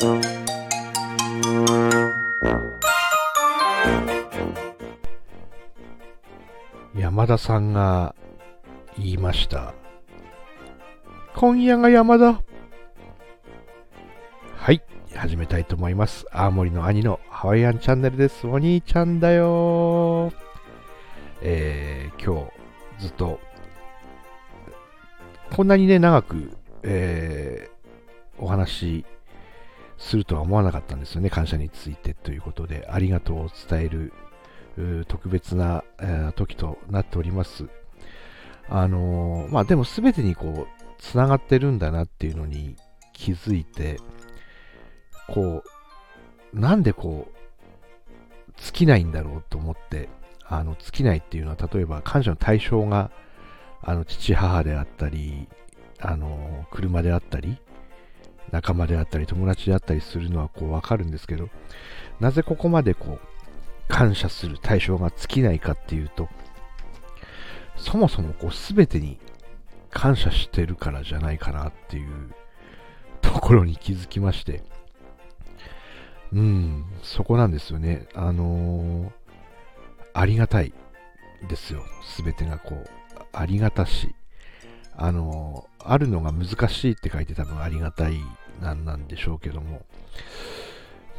[0.00, 0.22] 山
[7.26, 8.14] 田さんが
[8.96, 9.74] 言いました。
[11.34, 12.40] 今夜が山田。
[14.54, 14.80] はい、
[15.16, 16.26] 始めたいと思います。
[16.30, 18.46] 青森の兄のハワイアンチャンネルです。
[18.46, 20.32] お兄ちゃんだよ
[21.42, 22.48] えー、今
[22.98, 23.40] 日ずっと、
[25.56, 29.04] こんなにね、長く、えー、お話し
[29.98, 31.28] するとは思わなかったんですよね。
[31.28, 34.12] 感謝についてということで、ありがとうを伝える
[35.08, 35.84] 特別な、
[36.36, 37.66] 時となっております。
[38.70, 42.76] あのーまあでも全てにこう、つながってるんだなっていうのに
[43.12, 43.98] 気づいて、
[45.28, 45.62] こ
[46.54, 47.38] う、なんでこう、
[48.56, 50.08] 尽きないんだろうと思って、
[50.44, 53.10] あの、尽きないっていうのは、例えば感謝の対象が、
[53.82, 55.48] あの、父母であったり、
[56.00, 57.58] あの、車であったり、
[58.50, 61.48] 仲間であったり、友達であったりするのはこうわかるんですけど、
[62.20, 63.28] なぜここまでこう、
[63.88, 66.28] 感謝する対象が尽きないかっていうと、
[67.76, 69.18] そもそもこう全てに
[69.90, 72.34] 感謝してるからじゃないかなっていう
[73.22, 74.62] ところに気づきまして、
[76.32, 78.06] うん、そこなんですよね。
[78.14, 79.18] あのー
[80.18, 80.72] ありがたい
[81.48, 81.84] ですよ。
[82.16, 82.88] 全てがこう、
[83.32, 84.16] ありがたし、
[84.98, 88.20] あのあるのが難しいって書いて多分ありがたい
[88.60, 89.82] なんなんでしょうけども、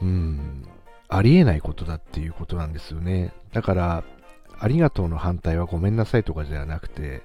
[0.02, 0.68] うん、
[1.08, 3.34] ありえないことだっていうことなんですよね。
[3.54, 4.04] だから、
[4.60, 7.24] ありがとうの反対はごめんなさいとかじゃなくて、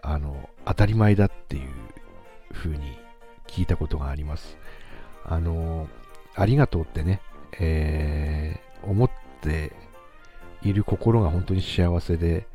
[0.00, 1.70] あの、当たり前だっていう
[2.52, 2.96] 風に
[3.48, 4.56] 聞いたことがあります。
[5.24, 5.88] あの、
[6.36, 7.20] ありがとうってね、
[7.58, 9.10] えー思っ
[9.42, 9.72] て
[10.62, 12.46] いる心が本当に幸せで、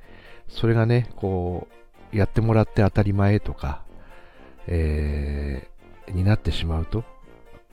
[0.48, 1.74] それがね、こう、
[2.14, 3.83] やってもらって当たり前とか、
[4.67, 5.73] えー
[6.11, 7.06] になってしまうと、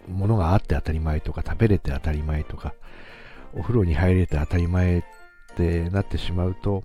[0.08, 2.74] 物があって当たり前とか、食べれて当たり前とか、
[3.54, 5.02] お風呂に入れて当たり前っ
[5.56, 6.84] てなってしまうと、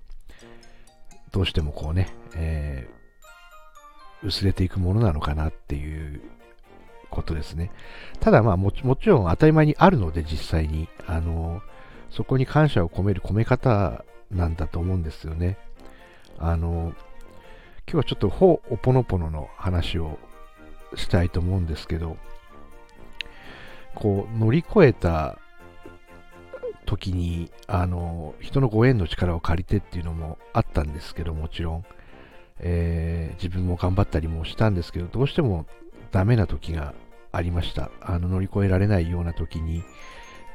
[1.30, 2.96] どうしてもこうね、えー
[4.22, 6.20] 薄れていくものなのかなっていう
[7.10, 7.70] ことですね。
[8.18, 11.62] ただまあもちもちろん当たり前にあるので実際に、あの、
[12.10, 15.58] そこに感謝を込める込め方なんだと思うんですよね。
[16.38, 16.94] あの、
[17.88, 20.18] 今日はちょっとほおぽのぽのの話を
[20.96, 22.16] したいと思うんですけど、
[23.94, 25.38] こう乗り越えた
[26.84, 31.84] 時にあの人のご縁の力を借りてっていうのもあったんですけどもちろん、
[32.60, 35.66] えー自分も頑張ったりもしたんですけどどうしても
[36.10, 36.94] ダメな時が
[37.32, 37.90] ありました。
[38.00, 39.82] あの乗り越えられないような時に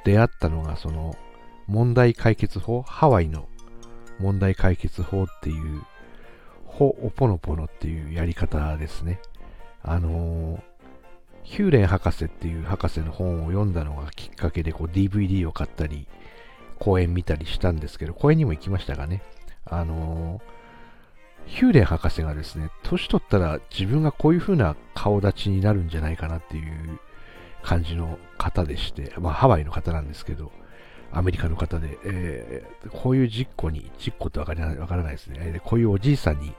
[0.03, 1.15] 出会ったのがその
[1.67, 3.47] 問題解決法ハワイの
[4.19, 5.81] 問題解決法っていう
[6.71, 9.19] ほおぽのぽのっていうやり方ですね。
[9.83, 10.71] あのー
[11.43, 16.07] ヒューレン博士っていう博士の本を読んだのがきっかけでこう DVD を買ったり、
[16.79, 19.23] 公演見たりしたんですけど、公演にも行きましたがね、
[19.65, 20.61] あのー
[21.47, 26.99] ヒューレン博士がですね、年取ったら自分がこういう風な顔立ちになるんじゃないかなっていう
[27.63, 30.51] 感じの方でして、まあハワイの方なんですけど、
[31.13, 36.53] アメリカの方で、えーこういう実行に、実行ってわからないわからないですね、えーこういうおじいさんに、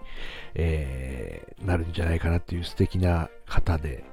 [0.54, 4.04] えーなるんじゃないかなっていう素敵な方で、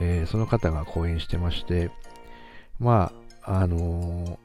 [0.00, 1.90] えーその方が講演してまして、
[2.78, 3.12] ま
[3.44, 4.38] あ、あの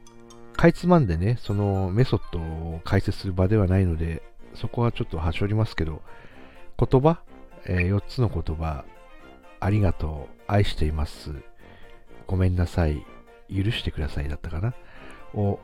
[0.56, 4.22] かいつまんでね、そのメソッドを解説する場ではないので、
[4.54, 6.02] そこはちょっと端折りますけど、
[6.78, 7.20] 言葉、
[7.66, 8.84] え4つの言葉、
[9.60, 11.30] ありがとう、愛しています、
[12.26, 13.04] ごめんなさい、
[13.48, 14.74] 許してくださいだったかな、
[15.34, 15.60] を、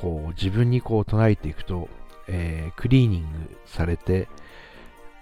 [0.00, 1.88] こう、自分にこう唱えていくと、
[2.28, 3.28] えークリーニング
[3.66, 4.28] されて、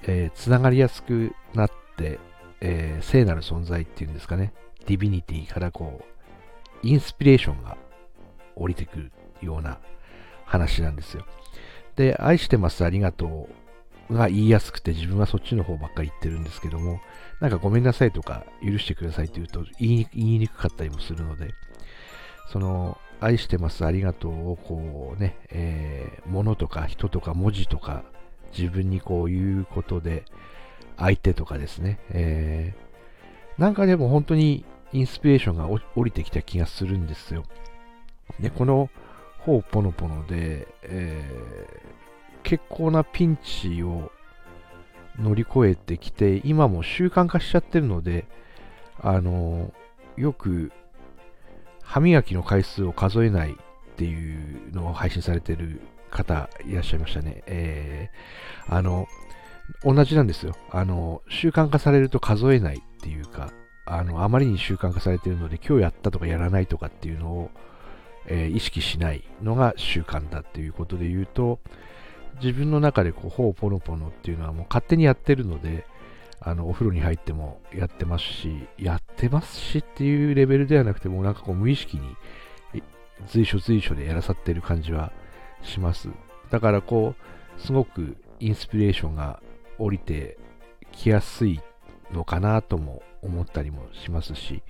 [0.05, 2.19] えーつながりやすくなって、
[2.61, 4.53] えー聖なる存在っていうんですかね、
[4.87, 7.77] ディビニティからこう、インスピレーションが
[8.57, 9.13] 降りてくる
[9.43, 9.79] ような
[10.45, 11.25] 話なんですよ。
[11.97, 13.49] で、愛してます、ありがと
[14.09, 17.01] うが言いやすくて、自分はそっちの方ばっかり言ってるんですけども、
[17.41, 21.51] なんかごめんなさいとか、許してくださいって言うと言いにくかったりもするので、
[22.53, 28.03] その、愛してます、ありがとうをこうね、えー物とか人とか文字とか、
[28.57, 30.25] 自分にこう言うことで、
[30.97, 37.45] 相手とかですね、えーなんかでも本当にインスピレーションが降りてきた気がするんですよ。
[38.41, 38.89] で、この
[39.41, 41.91] ほうぽのぽので、えー
[42.43, 44.11] 結構なピンチを
[45.19, 48.27] 乗り越えてきて、今も習慣化しちゃってるので、
[48.99, 49.73] あの、
[50.17, 50.73] よく
[51.91, 53.55] 歯磨きの回数を数えないっ
[53.97, 57.43] ていうのを配信されてる方いらっしゃいましたね。
[57.47, 59.09] えーあの、
[59.83, 60.55] 同じなんですよ。
[60.71, 63.51] あの、習慣化されると数えないっていうか、
[63.87, 67.51] あのあまりに習慣化されてるので今日やったとかやらないとかっていうのを、
[68.27, 71.59] えー、意識しないのが習慣だっていうことで言うと
[72.41, 75.87] 自分の中でこうほうポノポノっていうのはもう勝手にやってるので
[76.41, 82.83] あのお風呂に入ってもやってますしやってますしっていうレベルではなくてもうなんかこう無意識に
[83.29, 85.13] 随所随所でやらさってる感じは
[85.63, 86.09] します。
[86.51, 89.43] だからこうすごくインスピレーションが
[89.79, 90.39] 降りて
[90.93, 91.61] きやすい
[92.13, 94.63] のかなとも思ったりもしますし、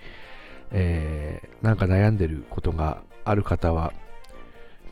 [0.71, 3.93] えー、なんか悩んでることがある方は、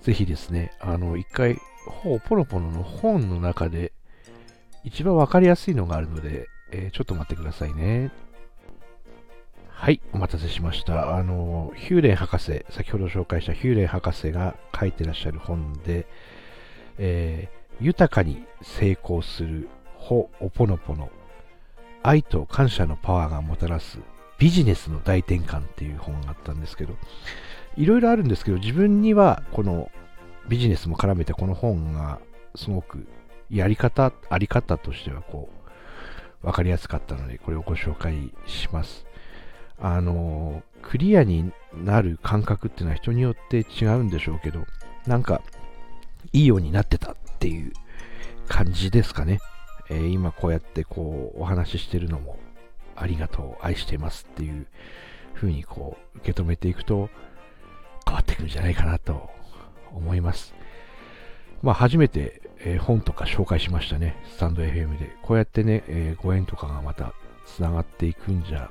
[0.02, 3.92] ぜひですね、あの、一回、ほうポロポロの本の中で、
[4.84, 8.10] 一番わかりやすいのがあるので、えー、ちょっと待ってくださいね。
[9.68, 11.16] はい、お待たせしました。
[11.16, 16.06] あの、ヒューレン博士、先ほど紹介したヒューレン博士が書いてらっしゃる本で、
[16.98, 21.10] えー、豊かに成功するほおぽのぽの
[22.02, 23.98] 愛と感謝のパワーがもたらす
[24.38, 26.94] ビジネスの大転換っていう本があったんですけど、
[27.76, 29.90] いろいろあるんですけど、自分にはこの
[30.48, 32.20] ビジネスも絡めてこの本が
[32.54, 33.06] すごく
[33.50, 35.57] やり方、あり方としてはこう、
[36.42, 39.06] わかりやすかったので、これをご紹介します。
[39.80, 44.64] あの、クリアになる感覚っていうのは人によって違うんでしょうけど、
[45.06, 45.42] なんか、
[46.32, 47.72] いいようになってたっていう
[48.48, 49.40] 感じですかね。
[49.90, 52.38] えー、今こうやってこうお話ししてるのも
[52.96, 54.66] ありがとう、愛してますっていう
[55.34, 57.08] 風にこう受け止めていくと
[58.04, 59.30] 変わってくるんじゃないかなと
[59.94, 60.54] 思います。
[61.62, 65.16] まあ初めて、えー、本とか紹介しましたね、スタンド FM で。
[65.22, 67.12] こうやってね、えー、ご縁とかがまた
[67.46, 68.70] 繋がっていくんじゃ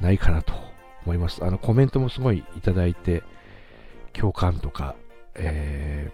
[0.00, 0.52] ないかなと
[1.04, 1.44] 思います。
[1.44, 3.22] あのコメントもすごいいただいて、
[4.12, 4.94] 共感とか、
[5.34, 6.10] え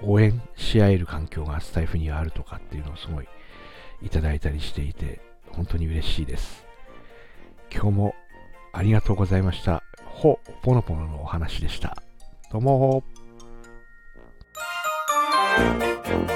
[0.00, 3.28] ー、応援し合える環境がスタイフにはあるとかっていうのをすごい
[4.02, 5.20] いただいたりしていて、
[5.50, 6.64] 本当に嬉しいです。
[7.72, 8.14] 今日も
[8.72, 9.82] ありがとうございました。
[10.04, 11.96] ほ、ぽのぽののお話でした。
[12.50, 13.02] どうも
[15.56, 16.33] thank you